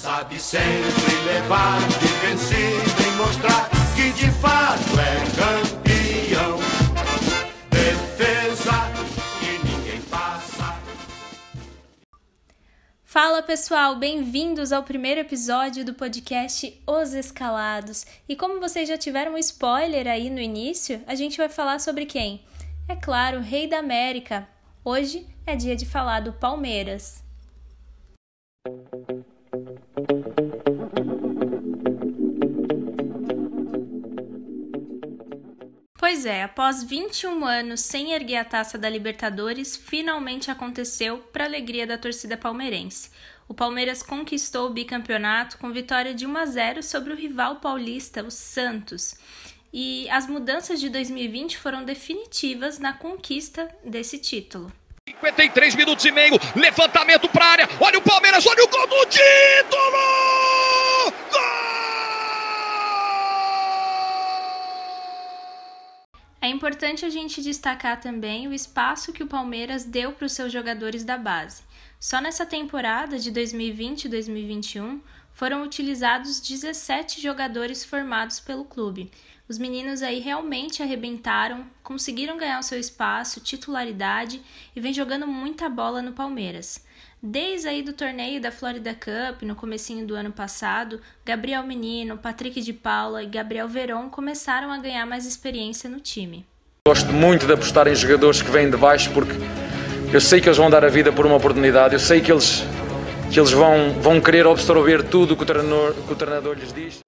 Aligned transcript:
Sabe 0.00 0.40
sempre 0.40 1.14
levar 1.26 1.78
de 1.98 2.06
e 3.06 3.16
mostrar 3.18 3.68
que 3.94 4.10
de 4.12 4.30
fato 4.30 4.98
é 4.98 5.20
campeão. 5.36 6.56
Defesa 7.68 8.72
que 9.38 9.58
ninguém 9.68 10.00
passa. 10.08 10.80
Fala 13.04 13.42
pessoal, 13.42 13.94
bem-vindos 13.96 14.72
ao 14.72 14.82
primeiro 14.82 15.20
episódio 15.20 15.84
do 15.84 15.92
podcast 15.92 16.82
Os 16.86 17.12
Escalados. 17.12 18.06
E 18.26 18.34
como 18.34 18.58
vocês 18.58 18.88
já 18.88 18.96
tiveram 18.96 19.34
um 19.34 19.38
spoiler 19.38 20.08
aí 20.08 20.30
no 20.30 20.40
início, 20.40 21.02
a 21.06 21.14
gente 21.14 21.36
vai 21.36 21.50
falar 21.50 21.78
sobre 21.78 22.06
quem? 22.06 22.42
É 22.88 22.96
claro, 22.96 23.40
Rei 23.40 23.66
da 23.66 23.80
América. 23.80 24.48
Hoje 24.82 25.26
é 25.46 25.54
dia 25.54 25.76
de 25.76 25.84
falar 25.84 26.20
do 26.20 26.32
Palmeiras. 26.32 27.22
Pois 35.98 36.24
é, 36.24 36.42
após 36.42 36.82
21 36.84 37.44
anos 37.44 37.80
sem 37.80 38.12
erguer 38.12 38.36
a 38.36 38.44
taça 38.44 38.78
da 38.78 38.88
Libertadores, 38.88 39.76
finalmente 39.76 40.50
aconteceu 40.50 41.18
para 41.18 41.44
alegria 41.44 41.86
da 41.86 41.98
torcida 41.98 42.36
palmeirense. 42.36 43.10
O 43.48 43.54
Palmeiras 43.54 44.02
conquistou 44.02 44.66
o 44.66 44.72
bicampeonato 44.72 45.58
com 45.58 45.72
vitória 45.72 46.14
de 46.14 46.26
1 46.26 46.36
a 46.36 46.46
0 46.46 46.82
sobre 46.82 47.12
o 47.12 47.16
rival 47.16 47.56
paulista, 47.56 48.22
o 48.22 48.30
Santos. 48.30 49.14
E 49.72 50.08
as 50.10 50.26
mudanças 50.26 50.80
de 50.80 50.88
2020 50.88 51.58
foram 51.58 51.84
definitivas 51.84 52.78
na 52.78 52.92
conquista 52.92 53.68
desse 53.84 54.18
título. 54.18 54.72
53 55.20 55.74
minutos 55.74 56.04
e 56.04 56.12
meio, 56.12 56.38
levantamento 56.54 57.28
para 57.28 57.44
área. 57.44 57.68
Olha 57.80 57.98
o 57.98 58.02
Palmeiras, 58.02 58.19
gol 58.80 58.86
do 58.86 59.06
título! 59.06 60.00
É 66.40 66.48
importante 66.48 67.04
a 67.04 67.10
gente 67.10 67.42
destacar 67.42 68.00
também 68.00 68.48
o 68.48 68.54
espaço 68.54 69.12
que 69.12 69.22
o 69.22 69.26
Palmeiras 69.26 69.84
deu 69.84 70.12
para 70.12 70.24
os 70.24 70.32
seus 70.32 70.50
jogadores 70.50 71.04
da 71.04 71.18
base. 71.18 71.62
Só 71.98 72.20
nessa 72.20 72.46
temporada 72.46 73.18
de 73.18 73.30
2020 73.30 74.06
e 74.06 74.08
2021 74.08 75.02
foram 75.32 75.62
utilizados 75.62 76.40
17 76.40 77.20
jogadores 77.20 77.84
formados 77.84 78.40
pelo 78.40 78.64
clube. 78.64 79.10
Os 79.48 79.58
meninos 79.58 80.00
aí 80.00 80.20
realmente 80.20 80.82
arrebentaram, 80.82 81.66
conseguiram 81.82 82.38
ganhar 82.38 82.58
o 82.58 82.62
seu 82.62 82.78
espaço, 82.78 83.40
titularidade 83.40 84.40
e 84.74 84.80
vem 84.80 84.94
jogando 84.94 85.26
muita 85.26 85.68
bola 85.68 86.00
no 86.00 86.12
Palmeiras. 86.12 86.84
Desde 87.22 87.68
aí 87.68 87.82
do 87.82 87.92
torneio 87.92 88.40
da 88.40 88.50
Florida 88.50 88.94
Cup, 88.94 89.42
no 89.42 89.54
comecinho 89.54 90.06
do 90.06 90.14
ano 90.14 90.32
passado, 90.32 91.02
Gabriel 91.22 91.62
Menino, 91.62 92.16
Patrick 92.16 92.62
de 92.62 92.72
Paula 92.72 93.22
e 93.22 93.26
Gabriel 93.26 93.68
Veron 93.68 94.08
começaram 94.08 94.72
a 94.72 94.78
ganhar 94.78 95.04
mais 95.04 95.26
experiência 95.26 95.90
no 95.90 96.00
time. 96.00 96.46
Gosto 96.88 97.12
muito 97.12 97.46
de 97.46 97.52
apostar 97.52 97.86
em 97.88 97.94
jogadores 97.94 98.40
que 98.40 98.50
vêm 98.50 98.70
de 98.70 98.76
baixo 98.78 99.10
porque 99.12 99.34
eu 100.14 100.20
sei 100.20 100.40
que 100.40 100.48
eles 100.48 100.56
vão 100.56 100.70
dar 100.70 100.82
a 100.82 100.88
vida 100.88 101.12
por 101.12 101.26
uma 101.26 101.36
oportunidade, 101.36 101.92
eu 101.92 102.00
sei 102.00 102.22
que 102.22 102.32
eles, 102.32 102.64
que 103.30 103.38
eles 103.38 103.52
vão, 103.52 103.92
vão 104.00 104.18
querer 104.18 104.46
absorver 104.46 105.02
tudo 105.02 105.36
que 105.36 105.42
o, 105.42 105.46
treinador, 105.46 105.92
que 105.92 106.12
o 106.14 106.16
treinador 106.16 106.56
lhes 106.56 106.72
diz. 106.72 107.00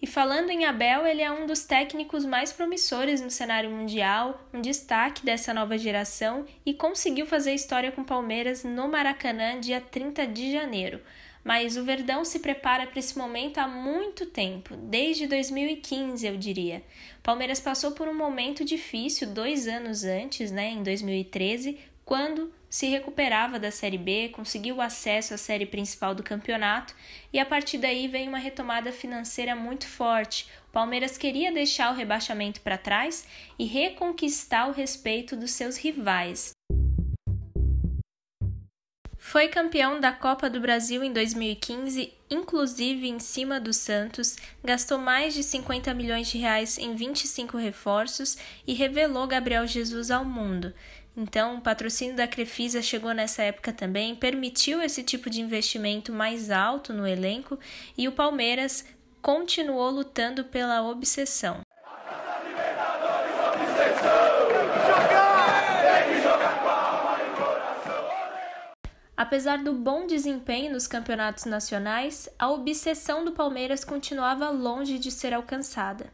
E 0.00 0.06
falando 0.06 0.50
em 0.50 0.64
Abel, 0.64 1.04
ele 1.04 1.22
é 1.22 1.30
um 1.30 1.44
dos 1.44 1.64
técnicos 1.64 2.24
mais 2.24 2.52
promissores 2.52 3.20
no 3.20 3.30
cenário 3.30 3.68
mundial, 3.68 4.40
um 4.54 4.60
destaque 4.60 5.24
dessa 5.24 5.52
nova 5.52 5.76
geração 5.76 6.46
e 6.64 6.72
conseguiu 6.72 7.26
fazer 7.26 7.52
história 7.52 7.90
com 7.90 8.04
Palmeiras 8.04 8.62
no 8.62 8.86
Maracanã 8.86 9.58
dia 9.58 9.80
30 9.80 10.24
de 10.28 10.52
janeiro. 10.52 11.00
Mas 11.42 11.76
o 11.76 11.84
Verdão 11.84 12.24
se 12.24 12.38
prepara 12.38 12.86
para 12.86 12.98
esse 12.98 13.18
momento 13.18 13.58
há 13.58 13.66
muito 13.66 14.26
tempo, 14.26 14.76
desde 14.76 15.26
2015, 15.26 16.26
eu 16.26 16.36
diria. 16.36 16.82
Palmeiras 17.22 17.58
passou 17.58 17.92
por 17.92 18.06
um 18.06 18.14
momento 18.14 18.64
difícil 18.64 19.28
dois 19.28 19.66
anos 19.66 20.04
antes, 20.04 20.52
né, 20.52 20.68
em 20.70 20.82
2013, 20.82 21.78
quando 22.04 22.52
se 22.70 22.86
recuperava 22.86 23.58
da 23.58 23.70
Série 23.70 23.96
B, 23.96 24.28
conseguiu 24.28 24.80
acesso 24.80 25.34
à 25.34 25.38
série 25.38 25.66
principal 25.66 26.14
do 26.14 26.22
campeonato 26.22 26.94
e 27.32 27.38
a 27.38 27.46
partir 27.46 27.78
daí 27.78 28.06
vem 28.08 28.28
uma 28.28 28.38
retomada 28.38 28.92
financeira 28.92 29.56
muito 29.56 29.86
forte. 29.86 30.46
O 30.68 30.72
Palmeiras 30.72 31.16
queria 31.16 31.50
deixar 31.50 31.92
o 31.92 31.96
rebaixamento 31.96 32.60
para 32.60 32.76
trás 32.76 33.26
e 33.58 33.64
reconquistar 33.64 34.68
o 34.68 34.72
respeito 34.72 35.34
dos 35.34 35.52
seus 35.52 35.76
rivais. 35.76 36.52
Foi 39.30 39.48
campeão 39.48 40.00
da 40.00 40.10
Copa 40.10 40.48
do 40.48 40.58
Brasil 40.58 41.04
em 41.04 41.12
2015, 41.12 42.14
inclusive 42.30 43.08
em 43.08 43.18
cima 43.18 43.60
do 43.60 43.74
Santos, 43.74 44.36
gastou 44.64 44.96
mais 44.96 45.34
de 45.34 45.42
50 45.42 45.92
milhões 45.92 46.28
de 46.28 46.38
reais 46.38 46.78
em 46.78 46.94
25 46.94 47.58
reforços 47.58 48.38
e 48.66 48.72
revelou 48.72 49.26
Gabriel 49.26 49.66
Jesus 49.66 50.10
ao 50.10 50.24
mundo. 50.24 50.72
Então, 51.20 51.56
o 51.56 51.60
patrocínio 51.60 52.14
da 52.14 52.28
Crefisa 52.28 52.80
chegou 52.80 53.12
nessa 53.12 53.42
época 53.42 53.72
também, 53.72 54.14
permitiu 54.14 54.80
esse 54.80 55.02
tipo 55.02 55.28
de 55.28 55.40
investimento 55.40 56.12
mais 56.12 56.48
alto 56.48 56.92
no 56.92 57.04
elenco 57.04 57.58
e 57.96 58.06
o 58.06 58.12
Palmeiras 58.12 58.84
continuou 59.20 59.90
lutando 59.90 60.44
pela 60.44 60.80
obsessão. 60.84 61.62
Apesar 69.16 69.58
do 69.58 69.72
bom 69.72 70.06
desempenho 70.06 70.72
nos 70.72 70.86
campeonatos 70.86 71.46
nacionais, 71.46 72.28
a 72.38 72.48
obsessão 72.48 73.24
do 73.24 73.32
Palmeiras 73.32 73.84
continuava 73.84 74.50
longe 74.50 75.00
de 75.00 75.10
ser 75.10 75.34
alcançada. 75.34 76.12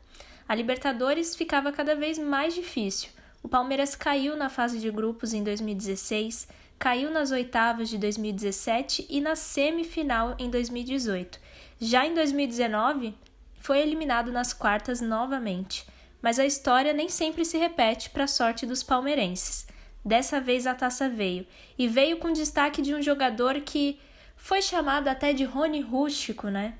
A 0.48 0.54
Libertadores 0.54 1.36
ficava 1.36 1.70
cada 1.72 1.94
vez 1.94 2.18
mais 2.18 2.54
difícil. 2.54 3.13
O 3.44 3.48
Palmeiras 3.48 3.94
caiu 3.94 4.38
na 4.38 4.48
fase 4.48 4.78
de 4.78 4.90
grupos 4.90 5.34
em 5.34 5.44
2016, 5.44 6.48
caiu 6.78 7.10
nas 7.10 7.30
oitavas 7.30 7.90
de 7.90 7.98
2017 7.98 9.06
e 9.10 9.20
na 9.20 9.36
semifinal 9.36 10.34
em 10.38 10.48
2018. 10.48 11.38
Já 11.78 12.06
em 12.06 12.14
2019, 12.14 13.14
foi 13.60 13.80
eliminado 13.80 14.32
nas 14.32 14.54
quartas 14.54 15.02
novamente. 15.02 15.86
Mas 16.22 16.38
a 16.38 16.46
história 16.46 16.94
nem 16.94 17.10
sempre 17.10 17.44
se 17.44 17.58
repete 17.58 18.08
para 18.08 18.24
a 18.24 18.26
sorte 18.26 18.64
dos 18.64 18.82
palmeirenses. 18.82 19.66
Dessa 20.02 20.40
vez 20.40 20.66
a 20.66 20.74
taça 20.74 21.06
veio, 21.06 21.46
e 21.78 21.86
veio 21.86 22.16
com 22.16 22.32
destaque 22.32 22.80
de 22.80 22.94
um 22.94 23.02
jogador 23.02 23.60
que 23.60 24.00
foi 24.38 24.62
chamado 24.62 25.08
até 25.08 25.34
de 25.34 25.44
Rony 25.44 25.82
Rústico, 25.82 26.48
né? 26.48 26.78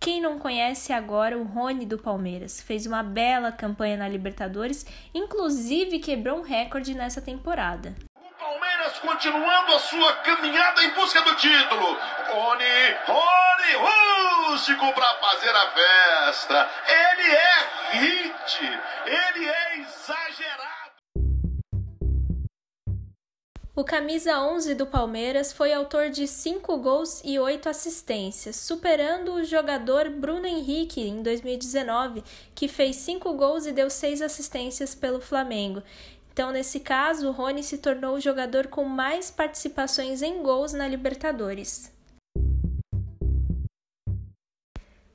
Quem 0.00 0.20
não 0.20 0.38
conhece 0.38 0.92
agora 0.92 1.36
o 1.36 1.42
Rony 1.42 1.84
do 1.84 1.98
Palmeiras? 1.98 2.60
Fez 2.60 2.86
uma 2.86 3.02
bela 3.02 3.50
campanha 3.50 3.96
na 3.96 4.08
Libertadores, 4.08 4.86
inclusive 5.12 5.98
quebrou 5.98 6.38
um 6.38 6.42
recorde 6.42 6.94
nessa 6.94 7.20
temporada. 7.20 7.96
O 8.14 8.30
Palmeiras 8.38 8.98
continuando 9.00 9.74
a 9.74 9.78
sua 9.80 10.12
caminhada 10.18 10.84
em 10.84 10.90
busca 10.90 11.20
do 11.22 11.34
título. 11.34 11.98
Rony, 12.28 12.64
Rony 13.06 14.48
Rústico 14.48 14.92
para 14.92 15.14
fazer 15.14 15.50
a 15.50 15.70
festa. 15.70 16.70
Ele 16.86 17.30
é 17.30 17.98
hit, 17.98 18.80
ele 19.04 19.48
é 19.48 19.78
exagerado. 19.78 20.57
O 23.78 23.84
camisa 23.84 24.40
11 24.40 24.74
do 24.74 24.88
Palmeiras 24.88 25.52
foi 25.52 25.72
autor 25.72 26.10
de 26.10 26.26
5 26.26 26.78
gols 26.78 27.22
e 27.24 27.38
8 27.38 27.68
assistências, 27.68 28.56
superando 28.56 29.34
o 29.34 29.44
jogador 29.44 30.10
Bruno 30.10 30.46
Henrique 30.46 31.00
em 31.00 31.22
2019, 31.22 32.24
que 32.56 32.66
fez 32.66 32.96
5 32.96 33.32
gols 33.34 33.66
e 33.66 33.72
deu 33.72 33.88
6 33.88 34.20
assistências 34.20 34.96
pelo 34.96 35.20
Flamengo. 35.20 35.80
Então, 36.32 36.50
nesse 36.50 36.80
caso, 36.80 37.28
o 37.28 37.30
Rony 37.30 37.62
se 37.62 37.78
tornou 37.78 38.16
o 38.16 38.20
jogador 38.20 38.66
com 38.66 38.82
mais 38.82 39.30
participações 39.30 40.22
em 40.22 40.42
gols 40.42 40.72
na 40.72 40.88
Libertadores. 40.88 41.96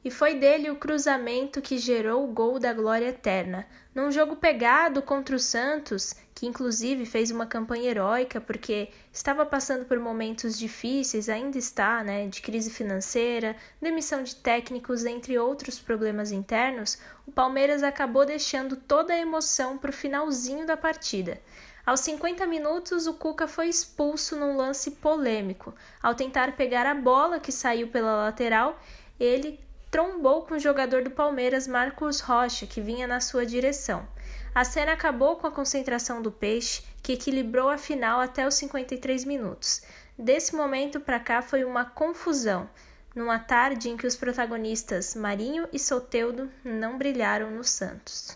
E 0.03 0.11
foi 0.11 0.35
dele 0.35 0.69
o 0.69 0.75
cruzamento 0.75 1.61
que 1.61 1.77
gerou 1.77 2.25
o 2.25 2.33
gol 2.33 2.59
da 2.59 2.73
glória 2.73 3.07
eterna. 3.07 3.65
Num 3.95 4.11
jogo 4.11 4.35
pegado 4.35 5.01
contra 5.01 5.35
o 5.35 5.39
Santos, 5.39 6.13
que 6.35 6.45
inclusive 6.45 7.05
fez 7.05 7.31
uma 7.31 7.45
campanha 7.45 7.89
heróica 7.89 8.41
porque 8.41 8.89
estava 9.13 9.45
passando 9.45 9.85
por 9.85 9.97
momentos 9.99 10.59
difíceis, 10.59 11.29
ainda 11.29 11.57
está, 11.57 12.03
né, 12.03 12.27
de 12.27 12.41
crise 12.41 12.69
financeira, 12.69 13.55
demissão 13.81 14.23
de 14.23 14.35
técnicos, 14.35 15.05
entre 15.05 15.39
outros 15.39 15.79
problemas 15.79 16.31
internos, 16.31 16.97
o 17.25 17.31
Palmeiras 17.31 17.81
acabou 17.81 18.25
deixando 18.25 18.75
toda 18.75 19.13
a 19.13 19.19
emoção 19.19 19.77
para 19.77 19.91
o 19.91 19.93
finalzinho 19.93 20.65
da 20.65 20.75
partida. 20.75 21.39
Aos 21.85 21.99
50 22.01 22.45
minutos, 22.47 23.07
o 23.07 23.13
Cuca 23.13 23.47
foi 23.47 23.67
expulso 23.67 24.35
num 24.37 24.57
lance 24.57 24.91
polêmico. 24.91 25.73
Ao 26.01 26.15
tentar 26.15 26.55
pegar 26.57 26.85
a 26.85 26.95
bola 26.95 27.39
que 27.39 27.51
saiu 27.51 27.89
pela 27.89 28.25
lateral, 28.25 28.79
ele 29.19 29.59
trombou 29.93 30.41
com 30.41 30.55
o 30.55 30.59
jogador 30.59 31.03
do 31.03 31.11
Palmeiras 31.11 31.67
Marcos 31.67 32.19
Rocha, 32.19 32.65
que 32.65 32.81
vinha 32.81 33.05
na 33.05 33.19
sua 33.19 33.45
direção. 33.45 34.07
A 34.55 34.65
cena 34.65 34.93
acabou 34.93 35.35
com 35.35 35.45
a 35.45 35.51
concentração 35.51 36.19
do 36.19 36.31
Peixe, 36.31 36.81
que 37.03 37.13
equilibrou 37.13 37.69
a 37.69 37.77
final 37.77 38.19
até 38.19 38.47
os 38.47 38.55
53 38.55 39.23
minutos. 39.23 39.83
Desse 40.17 40.55
momento 40.55 40.99
para 40.99 41.19
cá 41.19 41.43
foi 41.43 41.63
uma 41.63 41.85
confusão. 41.85 42.67
numa 43.15 43.37
tarde 43.37 43.89
em 43.89 43.95
que 43.95 44.07
os 44.07 44.15
protagonistas 44.15 45.13
Marinho 45.13 45.67
e 45.71 45.77
Soteudo 45.77 46.49
não 46.63 46.97
brilharam 46.97 47.51
no 47.51 47.63
Santos. 47.63 48.35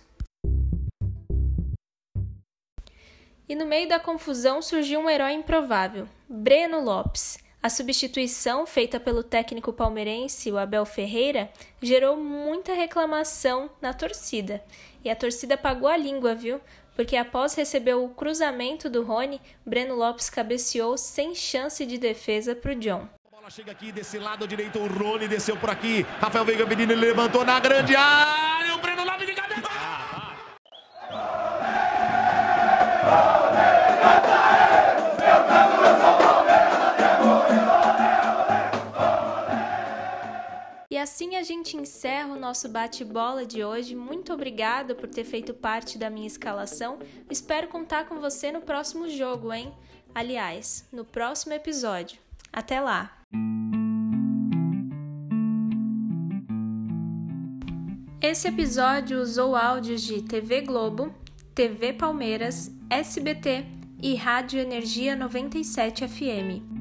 E 3.50 3.56
no 3.56 3.66
meio 3.66 3.90
da 3.90 4.00
confusão 4.00 4.62
surgiu 4.62 5.00
um 5.00 5.10
herói 5.10 5.32
improvável, 5.32 6.08
Breno 6.30 6.80
Lopes. 6.80 7.40
A 7.68 7.70
substituição 7.70 8.66
feita 8.66 8.98
pelo 8.98 9.22
técnico 9.22 9.74
palmeirense, 9.74 10.50
o 10.50 10.58
Abel 10.58 10.86
Ferreira, 10.86 11.52
gerou 11.82 12.16
muita 12.16 12.74
reclamação 12.74 13.70
na 13.82 13.94
torcida. 13.94 14.64
E 15.04 15.10
a 15.10 15.16
torcida 15.18 15.58
pagou 15.58 15.90
a 15.90 15.98
língua, 15.98 16.34
viu? 16.34 16.62
Porque 16.96 17.18
após 17.18 17.56
receber 17.56 17.96
o 17.96 18.08
cruzamento 18.08 18.90
do 18.90 19.04
Rony, 19.04 19.42
Breno 19.66 19.96
Lopes 19.96 20.30
cabeceou 20.30 20.98
sem 20.98 21.36
chance 21.36 21.86
de 21.86 21.98
defesa 21.98 22.56
para 22.56 22.72
o 22.72 22.76
John. 22.76 23.06
A 23.26 23.36
bola 23.36 23.50
chega 23.50 23.74
aqui 23.74 23.92
desse 23.92 24.18
lado 24.18 24.48
direito, 24.48 24.80
o 24.80 24.88
Rony 24.88 25.28
desceu 25.28 25.58
por 25.58 25.70
aqui. 25.70 26.06
Rafael 26.22 26.46
Veiga 26.46 26.66
Menino 26.66 26.96
levantou 26.96 27.44
na 27.44 27.60
grande 27.60 27.98
área. 27.98 28.57
Gente 42.18 42.24
encerra 42.24 42.34
o 42.34 42.40
nosso 42.40 42.68
bate-bola 42.70 43.46
de 43.46 43.64
hoje. 43.64 43.96
Muito 43.96 44.34
obrigado 44.34 44.96
por 44.96 45.08
ter 45.08 45.24
feito 45.24 45.54
parte 45.54 45.98
da 45.98 46.10
minha 46.10 46.26
escalação. 46.26 46.98
Espero 47.30 47.68
contar 47.68 48.06
com 48.06 48.20
você 48.20 48.52
no 48.52 48.62
próximo 48.62 49.08
jogo, 49.10 49.54
hein? 49.54 49.72
Aliás, 50.16 50.88
no 50.92 51.06
próximo 51.06 51.54
episódio. 51.54 52.20
Até 52.52 52.82
lá! 52.82 53.16
Esse 58.20 58.48
episódio 58.48 59.22
usou 59.22 59.56
áudios 59.56 60.02
de 60.02 60.24
TV 60.24 60.62
Globo, 60.62 61.14
TV 61.54 61.94
Palmeiras, 61.94 62.72
SBT 62.90 63.66
e 64.02 64.16
Rádio 64.16 64.60
Energia 64.60 65.16
97 65.16 66.08
FM. 66.08 66.77